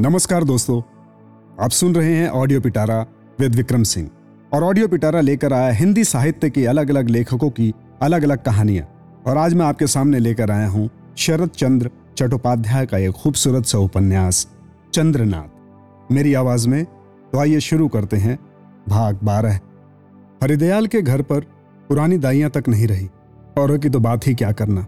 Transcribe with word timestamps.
नमस्कार 0.00 0.44
दोस्तों, 0.44 0.80
आप 1.60 1.70
सुन 1.70 1.94
रहे 1.94 2.14
हैं 2.16 2.28
ऑडियो 2.30 2.60
पिटारा 2.60 3.00
विद 3.38 3.54
विक्रम 3.54 3.82
सिंह 3.82 4.08
और 4.52 4.64
ऑडियो 4.64 4.88
पिटारा 4.88 5.20
लेकर 5.20 5.52
आया 5.52 5.72
हिंदी 5.72 6.04
साहित्य 6.04 6.48
के 6.50 6.64
अलग 6.66 6.90
अलग 6.90 7.08
लेखकों 7.08 7.48
की 7.50 7.72
अलग 8.02 8.22
अलग 8.22 8.42
कहानियाँ। 8.44 8.86
और 9.26 9.36
आज 9.36 9.54
मैं 9.54 9.66
आपके 9.66 9.86
सामने 9.86 10.18
लेकर 10.18 10.50
आया 10.50 10.68
हूँ 10.68 10.88
शरद 11.16 11.50
चंद्र 11.50 11.90
चट्टोपाध्याय 12.18 12.86
का 12.86 12.98
एक 12.98 13.10
खूबसूरत 13.12 13.64
सा 13.64 13.78
उपन्यास, 13.78 14.46
चंद्रनाथ। 14.94 16.12
मेरी 16.12 16.32
आवाज़ 16.34 16.68
में 16.68 16.84
तो 17.32 17.38
आइए 17.38 17.60
शुरू 17.60 17.88
करते 17.88 18.16
हैं 18.16 18.38
भाग 18.88 19.18
बारह। 19.22 19.58
हरिदयाल 20.42 20.86
के 20.86 21.02
घर 21.02 21.22
पर 21.22 21.40
पुरानी 21.88 22.18
दाइयाँ 22.18 22.50
तक 22.50 22.68
नहीं 22.68 22.86
रही, 22.86 23.08
औरों 23.58 23.78
की 23.78 23.90
तो 23.90 24.00
बात 24.00 24.26
ही 24.26 24.34
क्या 24.34 24.52
करना। 24.52 24.86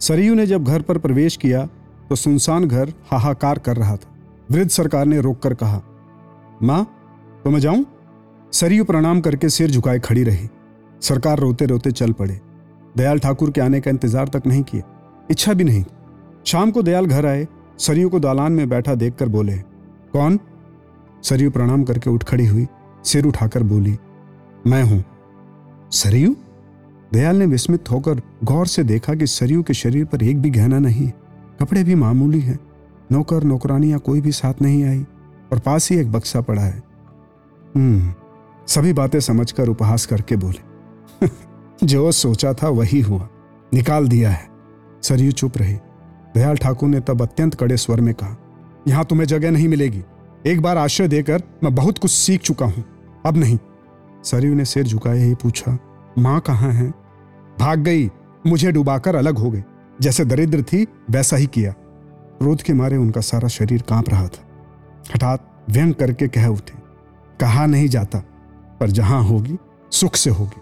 सरयू 0.00 0.34
ने 0.34 0.46
जब 0.46 0.64
घर 0.64 0.82
पर 0.82 0.98
प्रवेश 0.98 1.36
किया 1.36 1.66
तो 2.08 2.16
सुनसान 2.16 2.64
घर 2.64 2.92
हाहाकार 3.10 3.58
कर 3.58 3.76
रहा 3.76 3.96
था। 3.96 4.10
वृद्ध 4.52 4.70
सरकार 4.70 5.06
ने 5.06 5.20
रोककर 5.20 5.54
कहा, 5.54 5.80
माँ 6.62 6.84
तो 7.44 7.50
मैं 7.50 7.60
जाऊँ? 7.60 7.84
सरयू 8.52 8.84
प्रणाम 8.84 9.20
करके 9.20 9.48
सिर 9.48 9.70
झुकाए 9.70 9.98
खड़ी 9.98 10.22
रही। 10.22 10.48
सरकार 11.02 11.38
रोते 11.38 11.66
रोते 11.66 11.90
चल 11.92 12.12
पड़े। 12.12 12.40
दयाल 12.96 13.18
ठाकुर 13.18 13.50
के 13.50 13.60
आने 13.60 13.80
का 13.80 13.90
इंतज़ार 13.90 14.28
तक 14.28 14.46
नहीं 14.46 14.62
किया 14.62 14.82
इच्छा 15.30 15.52
भी 15.52 15.64
नहीं। 15.64 15.84
शाम 16.46 16.70
को 16.70 16.82
दयाल 16.82 17.06
घर 17.06 17.26
आए, 17.26 17.46
सरयू 17.78 18.08
को 18.08 18.18
दालान 18.20 18.52
में 18.52 18.68
बैठा 18.68 18.94
देखकर 18.94 19.28
बोले, 19.28 19.56
कौन? 20.12 20.38
सरयू 21.22 21.50
प्रणाम 21.50 21.84
करके 21.84 22.10
उठ 22.10 22.24
खड़ी 22.24 22.46
हुई, 22.46 22.66
सिर 23.04 23.26
उठाकर 23.26 23.62
बोली, 23.62 23.96
मैं 24.66 24.82
हूँ। 24.82 25.02
सरयू? 25.92 26.34
दयाल 27.12 27.36
ने 27.36 27.46
विस्मित 27.46 27.90
होकर 27.90 28.20
गौर 28.44 28.66
से 28.66 28.84
देखा 28.84 29.14
कि 29.14 29.26
सरयू 29.28 29.62
के 29.62 29.74
शरीर 29.74 30.04
पर 30.04 30.22
एक 30.22 30.42
भी 30.42 30.50
गहना 30.50 30.78
नहीं 30.78 31.08
कपड़े 31.60 31.84
भी 31.84 31.94
मामूली 31.94 32.40
हैं। 32.40 32.58
नौकर, 33.12 33.44
नौकरानियाँ 33.44 33.98
कोई 33.98 34.20
भी 34.20 34.32
साथ 34.32 34.62
नहीं 34.62 34.84
आई 34.84 35.00
और 35.52 35.58
पास 35.58 35.90
ही 35.90 35.96
एक 35.98 36.12
बक्सा 36.12 36.40
पड़ा 36.40 36.62
है। 36.62 36.82
हम्म 37.74 38.12
सभी 38.66 38.92
बातें 38.92 39.18
समझकर 39.20 39.68
उपहास 39.68 40.06
करके 40.06 40.36
बोले 40.36 41.28
जो 41.84 42.10
सोचा 42.12 42.52
था 42.52 42.68
वही 42.68 43.00
हुआ, 43.00 43.28
निकाल 43.74 44.08
दिया 44.08 44.30
है। 44.30 44.48
सरयू 45.02 45.32
चुप 45.32 45.58
रही। 45.58 45.74
दयाल 46.34 46.56
ठाकुर 46.56 46.88
ने 46.88 47.00
तब 47.00 47.22
अत्यंत 47.22 47.54
कड़े 47.54 47.76
स्वर 47.76 48.00
में 48.00 48.12
कहा, 48.14 48.36
यहाँ 48.88 49.04
तुम्हें 49.04 49.26
जगह 49.26 49.50
नहीं 49.50 49.68
मिलेगी। 49.68 50.02
एक 50.46 50.60
बार 50.60 50.78
आश्रय 50.78 51.08
देकर 51.08 51.42
मैं 51.64 51.74
बहुत 51.74 51.98
कुछ 51.98 52.10
सीख 52.10 52.40
चुका 52.40 52.66
हूँ। 52.66 52.84
अब 53.26 53.36
नहीं। 53.36 53.58
सरयू 54.24 54.54
ने 54.54 54.64
सिर 54.64 54.84
झुकाए 54.84 55.18
ही 55.18 55.34
पूछा, 55.34 55.78
माँ 56.18 56.40
कहाँ 56.40 56.72
है? 56.72 56.88
भाग 57.56 57.78
गई। 57.78 58.10
मुझे 58.46 58.72
डुबाकर 58.72 59.16
अलग 59.16 59.38
हो 59.38 59.50
गई 59.50 59.62
जैसे 60.00 60.24
दरिद्र 60.24 60.62
थी, 60.62 60.86
वैसा 61.10 61.36
ही 61.36 61.46
किया। 61.46 61.74
क्रोध 62.42 62.62
के 62.62 62.72
मारे 62.72 62.96
उनका 62.96 63.20
सारा 63.20 63.48
शरीर 63.48 63.82
काँप 63.82 64.08
रहा 64.08 64.26
था। 64.28 64.46
हठात 65.14 65.66
व्यंग 65.70 65.94
करके 65.94 66.28
कह 66.28 66.46
उठे, 66.46 66.74
कहा 67.40 67.66
नहीं 67.66 67.88
जाता, 67.88 68.18
पर 68.80 68.90
जहाँ 68.90 69.22
होगी, 69.22 69.56
सुख 69.92 70.16
से 70.16 70.30
होगी। 70.30 70.60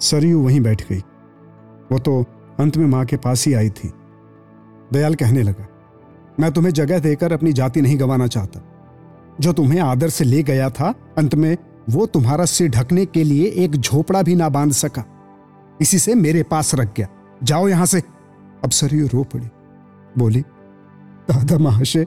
सरयू 0.00 0.42
वहीं 0.42 0.60
बैठ 0.60 0.82
गई। 0.88 0.98
वो 1.92 1.98
तो 1.98 2.24
अंत 2.60 2.76
में 2.76 2.86
माँ 2.86 3.04
के 3.04 3.16
पास 3.16 3.46
ही 3.46 3.54
आई 3.54 3.70
थी। 3.70 3.92
दयाल 4.92 5.14
कहने 5.14 5.42
लगा, 5.42 5.66
मैं 6.40 6.52
तुम्हें 6.52 6.72
जगह 6.72 6.98
देकर 6.98 7.32
अपनी 7.32 7.52
जाति 7.52 7.82
नहीं 7.82 8.00
गंवाना 8.00 8.26
चाहता। 8.26 8.60
जो 9.40 9.52
तुम्हें 9.52 9.80
आदर 9.80 10.08
से 10.08 10.24
ले 10.24 10.42
गया 10.42 10.70
था, 10.70 10.94
अंत 11.18 11.34
में 11.34 11.56
वो 11.90 12.06
तुम्हारा 12.06 12.44
सिर 12.44 12.70
ढकने 12.70 13.06
के 13.06 13.24
लिए 13.24 13.46
एक 13.46 13.76
झोपड़ा 13.76 14.22
भी 14.22 14.34
ना 14.34 14.48
बाँध 14.48 14.72
सका। 14.72 15.04
इसी 15.80 15.98
से 15.98 16.14
मेरे 16.14 16.42
पास 16.42 16.74
रख 16.74 16.94
गया। 16.96 17.08
जाओ 17.42 17.68
यहाँ 17.68 17.86
से। 17.86 18.02
अब 18.64 18.70
सरयू 18.70 19.06
रो 19.06 19.24
पड़ी। 19.24 19.48
बोली 20.18 20.44
दादा 21.32 21.58
महाशय, 21.58 22.06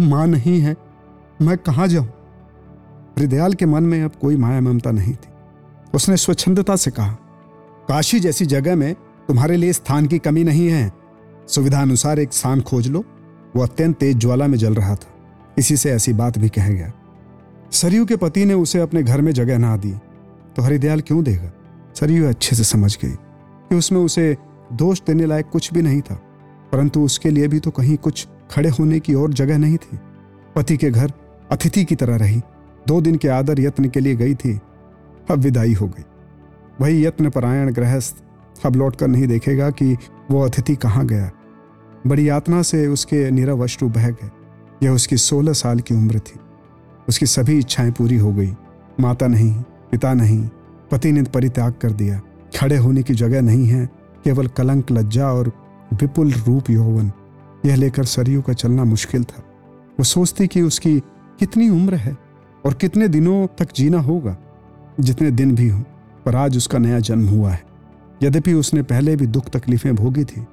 माँ 0.00 0.26
नहीं 0.26 0.60
है, 0.60 0.76
मैं 1.42 1.56
कहा 1.58 1.86
जाऊँ? 1.86 2.06
हृदयाल 3.18 3.54
के 3.54 3.66
मन 3.66 3.82
में 3.82 4.02
अब 4.02 4.12
कोई 4.20 4.36
माया 4.36 4.60
ममता 4.60 4.90
नहीं 4.90 5.12
थी। 5.12 5.28
उसने 5.94 6.16
स्वच्छंदता 6.16 6.76
से 6.76 6.90
कहा, 6.90 7.12
काशी 7.88 8.20
जैसी 8.20 8.46
जगह 8.46 8.76
में 8.76 8.94
तुम्हारे 9.28 9.56
लिए 9.56 9.72
स्थान 9.72 10.06
की 10.06 10.18
कमी 10.18 10.44
नहीं 10.44 10.68
है। 10.68 10.92
सुविधा 11.48 11.80
अनुसार 11.82 12.18
एक 12.18 12.32
स्थान 12.32 12.60
खोज 12.60 12.88
लो, 12.88 13.04
वो 13.56 13.62
अत्यंत 13.62 13.96
तेज 13.96 14.16
ज्वाला 14.16 14.46
में 14.46 14.58
जल 14.58 14.74
रहा 14.74 14.94
था। 14.94 15.12
इसी 15.58 15.76
से 15.76 15.90
ऐसी 15.90 16.12
बात 16.12 16.38
भी 16.38 16.48
कह 16.48 16.68
गया। 16.68 16.92
सरयू 17.72 18.06
के 18.06 18.16
पति 18.16 18.44
ने 18.44 18.54
उसे 18.54 18.80
अपने 18.80 19.02
घर 19.02 19.20
में 19.20 19.32
जगह 19.32 19.58
ना 19.58 19.76
दी 19.76 19.92
तो 20.56 20.62
हरिदयाल 20.62 21.00
क्यों 21.00 21.22
देगा? 21.24 21.50
सरयू 21.94 22.28
अच्छे 22.28 22.56
से 22.56 22.64
समझ 22.64 22.96
गई 23.02 23.10
कि 23.10 23.74
उसमें 23.74 24.00
उसे 24.00 24.36
दोष 24.72 25.00
देने 25.00 25.26
लायक 25.26 25.48
कुछ 25.50 25.72
भी 25.72 25.82
नहीं 25.82 26.00
था। 26.00 26.20
परंतु 26.74 27.00
उसके 27.00 27.30
लिए 27.30 27.48
भी 27.48 27.58
तो 27.58 27.70
कहीं 27.70 27.96
कुछ 27.96 28.28
खड़े 28.50 28.68
होने 28.68 29.00
की 29.00 29.14
और 29.14 29.32
जगह 29.32 29.58
नहीं 29.58 29.76
थी। 29.76 29.98
पति 30.56 30.76
के 30.76 30.90
घर 30.90 31.12
अतिथि 31.52 31.84
की 31.84 31.94
तरह 31.94 32.16
रही। 32.16 32.40
दो 32.88 33.00
दिन 33.00 33.16
के 33.16 33.28
आदर 33.28 33.60
यत्न 33.60 33.88
के 33.88 34.00
लिए 34.00 34.16
गई 34.16 34.34
थी। 34.34 34.60
अब 35.30 35.38
विदाई 35.38 35.72
हो 35.72 35.86
गई। 35.86 36.02
वही 36.80 37.06
यत्न 37.06 37.30
परायण 37.30 37.72
गृहस्थ 37.72 38.16
अब 38.66 38.76
लौटकर 38.76 39.08
नहीं 39.08 39.26
देखेगा 39.26 39.70
कि 39.70 39.96
वो 40.30 40.40
अतिथि 40.40 40.76
कहाँ 40.76 41.06
गया। 41.06 41.30
बड़ी 42.06 42.28
यातना 42.28 42.62
से 42.62 42.86
उसके 42.86 43.30
नीरव 43.30 43.62
अश्रु 43.62 43.88
बह 43.88 44.10
गए। 44.10 44.30
यह 44.82 44.90
उसकी 44.90 45.16
सोलह 45.16 45.52
साल 45.52 45.80
की 45.80 45.94
उम्र 45.94 46.18
थी। 46.18 46.40
उसकी 47.08 47.26
सभी 47.26 47.58
इच्छाएँ 47.58 47.90
पूरी 47.90 48.16
हो 48.16 48.32
गई। 48.32 48.54
माता 49.00 49.26
नहीं, 49.26 49.62
पिता 49.62 50.14
नहीं, 50.14 50.48
पति 50.90 51.12
ने 51.12 51.22
परित्याग 51.22 51.72
कर 51.72 51.92
दिया। 51.92 52.20
खड़े 52.60 52.76
होने 52.76 53.02
की 53.02 53.14
जगह 53.14 53.42
नहीं 53.42 53.66
है। 53.66 53.86
केवल 54.24 54.46
कलंक, 54.46 54.92
लज्जा 54.92 55.32
और 55.32 55.63
विपुल 55.92 56.32
रूप 56.32 56.70
यौवन, 56.70 57.10
यह 57.66 57.76
लेकर 57.76 58.04
सरयू 58.04 58.42
का 58.42 58.52
चलना 58.52 58.84
मुश्किल 58.84 59.24
था। 59.24 59.42
वो 59.98 60.04
सोचती 60.04 60.46
कि 60.46 60.62
उसकी 60.62 60.98
कितनी 61.40 61.68
उम्र 61.68 61.94
है 61.94 62.16
और 62.64 62.74
कितने 62.74 63.08
दिनों 63.08 63.46
तक 63.58 63.72
जीना 63.76 63.98
होगा, 63.98 64.36
जितने 65.00 65.30
दिन 65.30 65.54
भी 65.54 65.68
हो, 65.68 65.82
पर 66.26 66.36
आज 66.36 66.56
उसका 66.56 66.78
नया 66.78 66.98
जन्म 67.00 67.28
हुआ 67.28 67.50
है। 67.50 67.62
यद्यपि 68.22 68.52
उसने 68.52 68.82
पहले 68.82 69.16
भी 69.16 69.26
दुख 69.26 69.48
तकलीफें 69.48 69.94
भोगी 69.94 70.24
थी, 70.24 70.46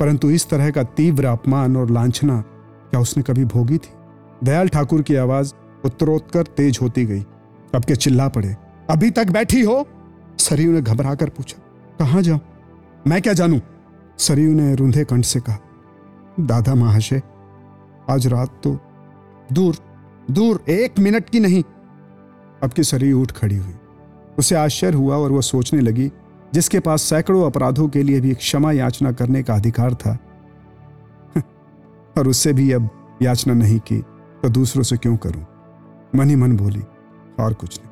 परंतु 0.00 0.30
इस 0.30 0.48
तरह 0.48 0.70
का 0.70 0.82
तीव्र 0.82 1.26
अपमान 1.26 1.76
और 1.76 1.90
लांछना 1.90 2.40
क्या 2.90 3.00
उसने 3.00 3.22
कभी 3.22 3.44
भोगी 3.44 3.78
थी? 3.78 3.90
दयाल 4.44 4.68
ठाकुर 4.68 5.02
की 5.02 5.14
आवाज़ 5.16 5.52
उत्तरोत्तर 5.84 6.46
तेज 6.46 6.78
होती 6.82 7.04
गई। 7.04 7.24
अब 7.74 7.84
के 7.84 7.96
चिल्ला 7.96 8.28
पड़े, 8.28 8.56
अभी 8.90 9.10
तक 9.10 9.30
बैठी 9.30 9.62
हो? 9.62 9.86
सरयू 10.38 10.72
ने 10.72 10.80
घबरा 10.80 11.14
कर 11.14 11.28
पूछा, 11.28 11.62
कहाँ 11.98 12.22
जाऊँ? 12.22 12.40
मैं 13.06 13.20
क्या 13.22 13.32
जानू? 13.32 13.60
सरयू 14.18 14.52
ने 14.52 14.74
रूंधे 14.74 15.04
कंठ 15.04 15.24
से 15.24 15.40
कहा, 15.40 15.58
दादा 16.40 16.74
महाशय, 16.74 17.22
आज 18.10 18.26
रात 18.26 18.60
तो 18.64 18.78
दूर 19.52 19.76
दूर, 20.30 20.64
एक 20.68 20.98
मिनट 20.98 21.30
की 21.30 21.40
नहीं। 21.40 21.62
अब 22.62 22.72
की 22.72 22.84
सरयू 22.84 23.22
उठ 23.22 23.32
खड़ी 23.32 23.56
हुई, 23.56 23.74
उसे 24.38 24.54
आश्चर्य 24.54 24.96
हुआ 24.96 25.16
और 25.16 25.32
वह 25.32 25.40
सोचने 25.40 25.80
लगी, 25.80 26.10
जिसके 26.54 26.80
पास 26.80 27.02
सैकड़ों 27.02 27.46
अपराधों 27.46 27.88
के 27.88 28.02
लिए 28.02 28.20
भी 28.20 28.34
क्षमा 28.34 28.72
याचना 28.72 29.12
करने 29.12 29.42
का 29.42 29.54
अधिकार 29.54 29.94
था। 29.94 30.18
और 32.18 32.28
उससे 32.28 32.52
भी 32.52 32.72
अब 32.72 32.90
याचना 33.22 33.54
नहीं 33.54 33.78
की 33.78 33.98
तो 34.42 34.48
दूसरों 34.48 34.82
से 34.82 34.96
क्यों 34.96 35.16
करूँ? 35.16 35.46
मन 36.16 36.30
ही 36.30 36.36
मन 36.36 36.56
बोली, 36.56 36.82
और 37.40 37.54
कुछ 37.54 37.80
नहीं। 37.80 37.90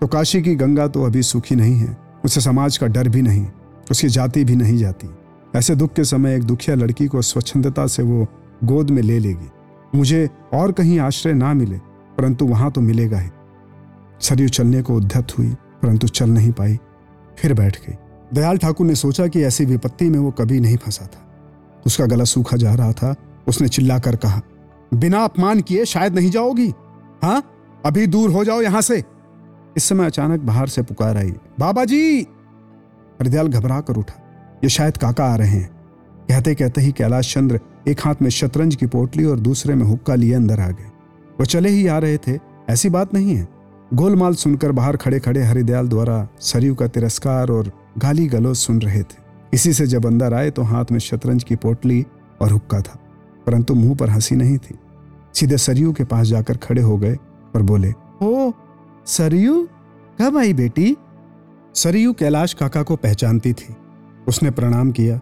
तो 0.00 0.06
काशी 0.06 0.42
की 0.42 0.54
गंगा 0.54 0.88
तो 0.88 1.04
अभी 1.04 1.22
सुखी 1.22 1.56
नहीं 1.56 1.76
है, 1.76 1.96
उसे 2.24 2.40
समाज 2.40 2.76
का 2.78 2.86
डर 2.86 3.08
भी 3.08 3.22
नहीं, 3.22 3.46
उसकी 3.90 4.08
जाति 4.08 4.44
भी 4.44 4.56
नहीं 4.56 4.78
जाती। 4.78 5.08
ऐसे 5.56 5.74
दुख 5.74 5.92
के 5.92 6.04
समय 6.04 6.34
एक 6.34 6.42
दुखिया 6.42 6.76
लड़की 6.76 7.06
को 7.06 7.22
स्वच्छंदता 7.22 7.86
से 7.86 8.02
वो 8.02 8.26
गोद 8.64 8.90
में 8.90 9.02
ले 9.02 9.18
लेगी। 9.18 9.50
मुझे 9.94 10.30
और 10.54 10.72
कहीं 10.72 10.98
आश्रय 11.00 11.32
ना 11.32 11.54
मिले, 11.54 11.76
परंतु 12.18 12.46
वहाँ 12.46 12.70
तो 12.70 12.80
मिलेगा 12.80 13.18
ही। 13.18 13.30
सरयू 14.20 14.48
चलने 14.48 14.82
को 14.82 14.94
उद्धत 14.94 15.38
हुई, 15.38 15.48
परंतु 15.82 16.08
चल 16.08 16.30
नहीं 16.30 16.52
पाई, 16.52 16.78
फिर 17.38 17.54
बैठ 17.54 17.76
गई। 17.86 17.94
दयाल 18.34 18.58
ठाकुर 18.58 18.86
ने 18.86 18.94
सोचा 18.94 19.26
कि 19.26 19.42
ऐसी 19.42 19.64
विपत्ति 19.64 20.08
में 20.10 20.18
वो 20.18 20.30
कभी 20.30 20.60
नहीं 20.60 20.76
फंसा 20.76 21.06
था। 21.06 21.22
उसका 21.86 22.06
गला 22.06 22.24
सूखा 22.24 22.56
जा 22.56 22.74
रहा 22.74 22.92
था, 22.92 23.14
उसने 23.48 23.68
चिल्लाकर 23.68 24.16
कहा, 24.16 24.40
बिना 24.94 25.24
अपमान 25.24 25.60
किए 25.60 25.84
शायद 25.84 26.14
नहीं 26.14 26.30
जाओगी? 26.30 26.68
हाँ? 27.22 27.42
अभी 27.86 28.06
दूर 28.06 28.30
हो 28.30 28.44
जाओ 28.44 28.60
यहाँ 28.60 28.80
से! 28.80 29.04
इस 29.76 29.84
समय 29.84 30.06
अचानक 30.06 30.40
बाहर 30.40 30.66
से 30.66 30.82
पुकार 30.82 31.16
आई, 31.16 31.32
बाबा 31.60 31.84
जी! 31.84 32.20
हरिदयाल 33.20 33.48
घबरा 33.48 33.80
कर 33.80 33.96
उठा। 33.96 34.22
ये 34.64 34.68
शायद 34.68 34.96
काका 34.96 35.24
आ 35.24 35.36
रहे 35.36 35.48
हैं। 35.48 35.70
कहते 36.28 36.54
कहते 36.54 36.80
ही 36.80 36.92
कैलाश 36.92 37.34
चंद्र 37.34 37.60
एक 37.88 38.00
हाथ 38.00 38.14
में 38.22 38.30
शतरंज 38.30 38.74
की 38.76 38.86
पोटली 38.86 39.24
और 39.24 39.40
दूसरे 39.40 39.74
में 39.74 39.84
हुक्का 39.84 40.14
लिए 40.14 40.34
अंदर 40.34 40.60
आ 40.60 40.68
गए। 40.68 40.90
वो 41.40 41.44
चले 41.44 41.68
ही 41.68 41.86
आ 41.86 41.98
रहे 41.98 42.16
थे। 42.18 42.38
ऐसी 42.70 42.88
बात 42.88 43.14
नहीं 43.14 43.34
है। 43.36 43.46
गोलमाल 43.94 44.34
सुनकर 44.34 44.72
बाहर 44.72 44.96
खड़े 44.96 45.18
खड़े 45.20 45.42
हरिदयाल 45.42 45.88
द्वारा 45.88 46.28
सरयू 46.40 46.74
का 46.74 46.86
तिरस्कार 46.86 47.50
और 47.50 47.70
गाली 47.98 48.26
गलोज 48.26 48.56
सुन 48.56 48.80
रहे 48.82 49.02
थे। 49.02 49.24
इसी 49.52 49.72
से 49.72 49.86
जब 49.86 50.06
अंदर 50.06 50.34
आए 50.34 50.50
तो 50.50 50.62
हाथ 50.62 50.84
में 50.92 50.98
शतरंज 50.98 51.44
की 51.44 51.56
पोटली 51.56 52.04
और 52.40 52.52
हुक्का 52.52 52.80
था, 52.80 52.98
परंतु 53.46 53.74
मुँह 53.74 53.94
पर 53.94 54.10
हँसी 54.10 54.36
नहीं 54.36 54.58
थी। 54.58 54.74
सीधे 55.34 55.56
सरयू 55.56 55.92
के 55.92 56.04
पास 56.04 56.26
जाकर 56.26 56.56
खड़े 56.56 56.82
हो 56.82 56.96
गए 56.98 57.14
और 57.54 57.62
बोले, 57.62 57.92
ओ, 58.22 58.52
सरयू, 59.06 59.68
कब 60.22 60.36
आई 60.36 60.52
बेटी? 60.52 60.96
सरयू 61.74 62.12
कैलाश 62.12 62.54
काका 62.54 62.82
को 62.82 62.96
पहचानती 62.96 63.52
थी। 63.52 63.74
उसने 64.28 64.50
प्रणाम 64.50 64.90
किया। 64.90 65.20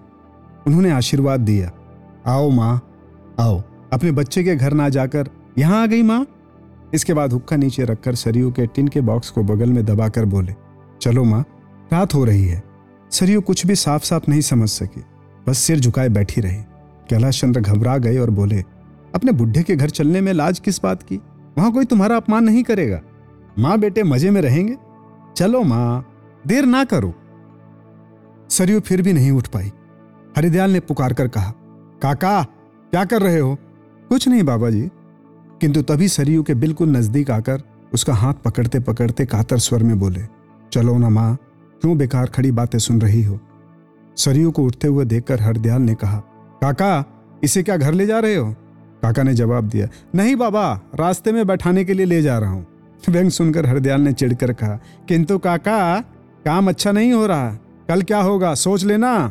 उन्होंने 0.66 0.90
आशीर्वाद 0.90 1.40
दिया। 1.40 1.70
आओ 2.26 2.50
माँ, 2.50 2.80
आओ, 3.40 3.62
अपने 3.92 4.10
बच्चे 4.12 4.44
के 4.44 4.56
घर 4.56 4.72
ना 4.72 4.88
जाकर 4.88 5.28
यहाँ 5.58 5.82
आ 5.82 5.86
गई 5.86 6.02
माँ। 6.02 6.26
इसके 6.94 7.14
बाद 7.14 7.32
हुक्का 7.32 7.56
नीचे 7.56 7.84
रखकर 7.84 8.14
सरयू 8.14 8.50
के 8.50 8.66
टिन 8.66 8.88
के 8.88 9.00
बॉक्स 9.00 9.30
को 9.30 9.42
बगल 9.42 9.70
में 9.70 9.84
दबाकर 9.84 10.24
बोले, 10.24 10.54
चलो 11.02 11.24
माँ, 11.24 11.44
रात 11.92 12.14
हो 12.14 12.24
रही 12.24 12.44
है। 12.44 12.62
सरयू 13.10 13.40
कुछ 13.40 13.66
भी 13.66 13.74
साफ़ 13.74 14.04
साफ़ 14.04 14.24
नहीं 14.28 14.40
समझ 14.40 14.68
सकी। 14.68 15.02
बस 15.48 15.58
सिर 15.58 15.80
झुकाए 15.80 16.08
बैठी 16.08 16.40
रही। 16.40 16.58
कैलाश 17.10 17.40
चंद्र 17.40 17.60
घबरा 17.60 17.96
गए 17.98 18.18
और 18.18 18.30
बोले, 18.30 18.64
अपने 19.14 19.32
बुढ़े 19.32 19.62
के 19.62 19.76
घर 19.76 19.90
चलने 19.90 20.20
में 20.20 20.32
लाज 20.32 20.58
किस 20.58 20.82
बात 20.82 21.02
की? 21.02 21.16
वहाँ 21.58 21.72
कोई 21.72 21.84
तुम्हारा 21.84 22.16
अपमान 22.16 22.44
नहीं 22.44 22.62
करेगा। 22.62 23.00
माँ 23.58 23.78
बेटे 23.78 24.02
मज़े 24.02 24.30
में 24.30 24.40
रहेंगे। 24.42 24.76
चलो 25.36 25.62
माँ, 25.62 26.06
देर 26.46 26.66
ना 26.66 26.84
करो। 26.84 27.14
सरयू 28.54 28.80
फिर 28.80 29.02
भी 29.02 29.12
नहीं 29.12 29.30
उठ 29.30 29.46
पाई। 29.46 29.72
हरिदयाल 30.36 30.70
ने 30.70 30.80
पुकार 30.80 31.12
कर 31.12 31.28
कहा, 31.28 31.52
काका, 32.02 32.42
क्या 32.90 33.04
कर 33.04 33.22
रहे 33.22 33.38
हो? 33.38 33.54
कुछ 34.08 34.28
नहीं 34.28 34.42
बाबा 34.42 34.70
जी। 34.70 34.88
किंतु 35.60 35.82
तभी 35.82 36.08
सरयू 36.08 36.42
के 36.42 36.54
बिल्कुल 36.54 36.88
नज़दीक 36.88 37.30
आकर 37.30 37.62
उसका 37.94 38.14
हाथ 38.14 38.34
पकड़ते 38.34 38.80
पकड़ते 38.80 39.26
कातर 39.26 39.58
स्वर 39.58 39.82
में 39.82 39.98
बोले, 39.98 40.20
चलो 40.72 40.96
ना 40.98 41.08
माँ, 41.08 41.36
क्यों 41.82 41.96
बेकार 41.98 42.26
खड़ी 42.26 42.50
बातें 42.50 42.78
सुन 42.78 43.00
रही 43.00 43.22
हो? 43.22 43.38
सरयू 44.16 44.50
को 44.50 44.64
उठते 44.64 44.88
हुए 44.88 45.04
देखकर 45.04 45.40
हरदयाल 45.40 45.82
ने 45.82 45.94
कहा, 45.94 46.18
काका, 46.62 47.04
इसे 47.44 47.62
क्या 47.62 47.76
घर 47.76 47.92
ले 47.92 48.06
जा 48.06 48.18
रहे 48.18 48.36
हो? 48.36 48.52
काका 49.02 49.22
ने 49.22 49.34
जवाब 49.34 49.68
दिया, 49.68 49.88
नहीं 50.14 50.36
बाबा, 50.36 50.80
रास्ते 50.94 51.32
में 51.32 51.46
बैठाने 51.46 51.84
के 51.84 51.94
लिए 51.94 52.06
ले 52.06 52.22
जा 52.22 52.38
रहा 52.38 52.50
हूँ। 52.50 52.66
व्यंग 53.08 53.30
सुनकर 53.30 53.66
हरदयाल 53.66 54.00
ने 54.00 54.12
चिढ़कर 54.12 54.52
कहा, 54.52 54.78
किंतु 55.08 55.38
काका, 55.38 56.00
काम 56.44 56.68
अच्छा 56.68 56.92
नहीं 56.92 57.12
हो 57.12 57.26
रहा। 57.26 57.58
कल 57.88 58.02
क्या 58.02 58.20
होगा? 58.20 58.54
सोच 58.54 58.84
लेना। 58.84 59.28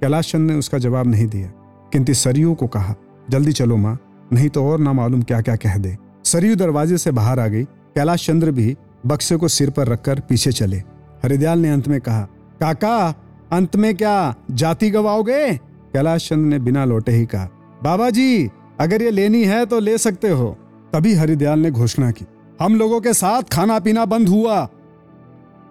कैलाश 0.00 0.32
चंद 0.32 0.50
ने 0.50 0.56
उसका 0.56 0.78
जवाब 0.78 1.06
नहीं 1.06 1.26
दिया। 1.26 1.48
किंतु 1.92 2.14
सरयू 2.14 2.54
को 2.54 2.66
कहा, 2.66 2.94
जल्दी 3.30 3.52
चलो 3.52 3.76
माँ, 3.76 3.98
नहीं 4.32 4.48
तो 4.48 4.64
और 4.64 4.80
ना 4.80 4.92
मालूम 4.92 5.22
क्या 5.22 5.40
क्या 5.40 5.56
कह 5.56 5.76
दे। 5.76 5.96
सरयू 6.24 6.56
दरवाजे 6.56 6.98
से 6.98 7.10
बाहर 7.10 7.40
आ 7.40 7.46
गई। 7.46 7.64
कैलाश 7.64 8.26
चंद्र 8.26 8.50
भी 8.50 8.76
बक्से 9.06 9.36
को 9.36 9.48
सिर 9.48 9.70
पर 9.70 9.86
रखकर 9.86 10.20
पीछे 10.20 10.52
चले। 10.52 10.76
हरिदयाल 11.24 11.58
ने 11.58 11.70
अंत 11.70 11.88
में 11.88 12.00
कहा, 12.00 12.20
काका, 12.60 13.14
अंत 13.52 13.76
में 13.76 13.94
क्या 13.94 14.34
जाति 14.50 14.90
गवाओगे? 14.90 15.54
कैलाश 15.92 16.28
चंद 16.28 16.46
ने 16.46 16.58
बिना 16.58 16.84
लौटे 16.84 17.12
ही 17.12 17.26
कहा 17.26 17.48
बाबा 17.84 18.10
जी 18.10 18.50
अगर 18.80 19.02
ये 19.02 19.10
लेनी 19.10 19.44
है 19.44 19.64
तो 19.66 19.78
ले 19.80 19.98
सकते 19.98 20.28
हो। 20.28 20.56
तभी 20.92 21.14
हरिदयाल 21.14 21.58
ने 21.58 21.70
घोषणा 21.70 22.10
की, 22.10 22.24
हम 22.60 22.74
लोगों 22.74 23.00
के 23.00 23.12
साथ 23.12 23.42
खाना 23.42 23.78
पीना 23.78 24.04
बंद 24.04 24.28
हुआ। 24.28 24.64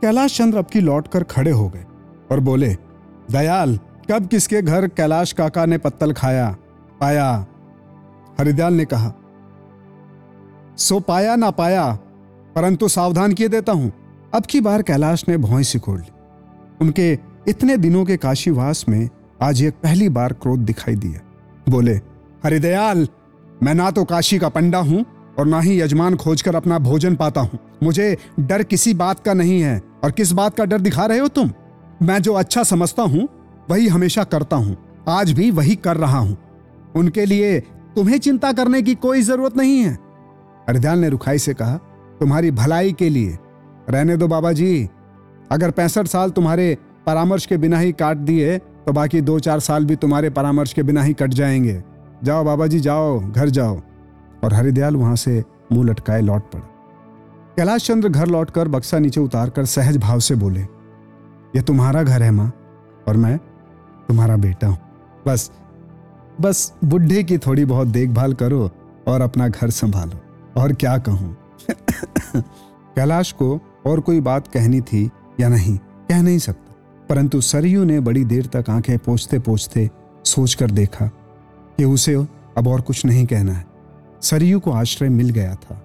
कैलाश 0.02 0.38
चंद्र 0.38 0.58
अब 0.58 0.66
की 0.66 0.80
लौट 0.80 1.08
कर 1.08 1.24
खड़े 1.24 1.52
हो 1.52 1.68
गए। 1.70 1.86
और 2.32 2.40
बोले, 2.40 2.76
दयाल, 3.32 3.80
कब 4.12 4.28
किसके 4.28 4.62
घर 4.62 4.88
कैलाश 4.88 5.32
काका 5.34 5.66
ने 5.66 5.78
पत्तल 5.78 6.14
खाया? 6.14 6.56
पाया। 7.00 7.46
हरिदयाल 8.40 8.74
ने 8.74 8.86
कहा, 8.86 9.14
सो 10.78 11.00
पाया 11.00 11.36
ना 11.36 11.52
पाया, 11.52 11.92
परंतु 12.56 12.88
सावधान 12.88 13.34
किए 13.34 13.48
देता 13.48 13.72
हूँ। 13.72 13.92
अब 14.34 14.46
की 14.46 14.62
बार 14.62 14.82
कैलाश 14.82 15.26
ने 15.30 15.38
भौई 15.38 15.64
सिकोड़ 15.64 16.00
ली। 16.00 16.12
उनके 16.82 17.20
इतने 17.48 17.78
दिनों 17.78 18.06
के 18.06 18.18
काशीवास 18.18 18.86
में 18.90 19.10
आज 19.42 19.64
एक 19.64 19.74
पहली 19.74 20.10
बार 20.10 20.34
क्रोध 20.34 20.60
दिखाई 20.60 20.96
दिया। 20.96 21.20
बोले, 21.70 21.96
हरिदयाल, 22.44 23.08
मैं 23.64 23.74
ना 23.74 23.92
तो 23.92 24.04
काशी 24.04 24.40
का 24.40 24.50
पंडा 24.50 24.80
हूँ 24.80 25.06
और 25.40 25.46
ना 25.46 25.60
ही 25.60 25.82
यजमान 25.82 26.16
खोजकर 26.16 26.56
अपना 26.56 26.80
भोजन 26.80 27.16
पाता 27.16 27.42
हूँ। 27.42 27.60
मुझे 27.84 28.18
डर 28.40 28.64
किसी 28.64 28.94
बात 28.94 29.20
का 29.20 29.34
नहीं 29.34 29.62
है। 29.62 29.82
और 30.04 30.12
किस 30.12 30.32
बात 30.32 30.56
का 30.56 30.66
डर 30.66 30.80
दिखा 30.80 31.06
रहे 31.06 31.20
हो 31.20 31.28
तुम? 31.28 31.52
मैं 32.02 32.22
जो 32.22 32.34
अच्छा 32.34 32.64
समझता 32.64 33.04
हूँ, 33.04 33.28
वही 33.70 33.88
हमेशा 33.88 34.24
करता 34.24 34.56
हूँ। 34.56 34.76
आज 35.10 35.32
भी 35.32 35.52
वही 35.52 35.76
कर 35.76 35.98
रहा 35.98 36.18
हूँ। 36.18 36.38
उनके 36.96 37.26
लिए 37.26 37.60
तुम्हें 37.96 38.18
चिंता 38.18 38.52
करने 38.54 38.82
की 38.82 38.96
कोई 38.96 39.22
ज़रूरत 39.22 39.58
नहीं 39.58 39.78
है। 39.80 39.94
हरिदयाल 40.70 41.00
ने 41.00 41.10
रुखाई 41.10 41.38
से 41.38 41.54
कहा, 41.54 41.76
तुम्हारी 42.20 42.52
भलाई 42.52 42.94
के 42.94 43.10
लिए। 43.10 43.38
रहने 43.90 44.18
दो 44.18 44.28
बाबा 44.28 44.52
जी, 44.52 44.90
अगर 45.52 45.72
पैंसठ 45.72 46.08
साल 46.08 46.30
तुम्हारे 46.30 46.78
परामर्श 47.06 47.46
के 47.46 47.58
बिना 47.58 47.80
ही 47.80 47.92
काट 47.92 48.18
दिए 48.18 48.58
तो 48.58 48.94
बाकी 48.94 49.22
दो 49.22 49.40
चार 49.40 49.60
साल 49.60 49.86
भी 49.86 49.96
तुम्हारे 49.96 50.30
परामर्श 50.30 50.74
के 50.74 50.84
बिना 50.84 51.04
ही 51.04 51.14
कट 51.14 51.34
जाएँगे। 51.34 51.84
जाओ 52.24 52.44
बाबा 52.44 52.68
जी, 52.68 52.80
जाओ, 52.80 53.20
घर 53.20 53.50
जाओ। 53.50 53.82
और 54.44 54.54
हरिदयाल 54.54 54.96
वहाँ 54.96 55.16
से 55.16 55.44
मुँह 55.72 55.90
लटकाए 55.90 56.22
लौट 56.22 56.52
पड़े। 56.52 56.64
कैलाश 57.58 57.88
चंद्र 57.88 58.10
घर 58.10 58.28
लौटकर 58.28 58.68
बक्सा 58.68 59.00
नीचे 59.00 59.20
उतारकर 59.20 59.66
सहज 59.66 59.98
भाव 59.98 60.20
से 60.20 60.36
बोले 60.36 60.66
ये 61.56 61.62
तुम्हारा 61.62 62.04
घर 62.04 62.24
है 62.24 62.32
माँ, 62.32 62.54
और 63.08 63.18
मैं 63.18 63.38
तुम्हारा 64.08 64.36
बेटा 64.38 64.68
हूँ। 64.68 64.78
बस 65.28 65.52
बस 66.42 66.74
बुढ़े 66.84 67.24
की 67.24 67.38
थोड़ी 67.38 67.66
बहुत 67.66 67.88
देखभाल 67.88 68.34
करो 68.34 68.72
और 69.08 69.22
अपना 69.22 69.48
घर 69.48 69.70
संभालो। 69.70 70.20
और 70.62 70.74
क्या 70.74 70.98
कहूँ? 70.98 71.38
कैलाश 72.96 73.32
को 73.32 73.62
और 73.86 74.00
कोई 74.00 74.22
बात 74.22 74.48
कहनी 74.48 74.82
थी 74.82 75.12
या 75.40 75.50
नहीं, 75.50 75.78
कह 75.78 76.22
नहीं 76.22 76.40
सकता। 76.40 76.76
परंतु 77.10 77.42
सरयू 77.42 77.84
ने 77.84 78.00
बड़ी 78.00 78.26
देर 78.26 78.46
तक 78.46 78.70
आँखें 78.70 78.98
पोछते 78.98 79.40
पोछते 79.40 79.90
सोचकर 80.26 80.72
देखा 80.72 81.06
कि 81.78 81.84
उसे 81.84 82.14
अब 82.58 82.68
और 82.68 82.82
कुछ 82.82 83.06
नहीं 83.06 83.26
कहना 83.26 83.54
है। 83.54 83.66
सरयू 84.22 84.60
को 84.60 84.72
आश्रय 84.72 85.10
मिल 85.10 85.30
गया 85.30 85.56
था। 85.56 85.84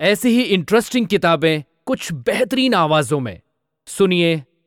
ऐसी 0.00 0.28
ही 0.28 0.42
इंटरेस्टिंग 0.42 1.06
किताबें 1.06 1.62
कुछ 1.86 2.12
बेहतरीन 2.12 2.74
आवाजों 2.74 3.20
में। 3.20 3.40
सुनिए 3.86 4.44